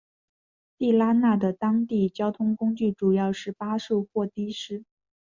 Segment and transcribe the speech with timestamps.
[0.79, 4.83] 地拉那的当地交通工具主要是巴士或的士。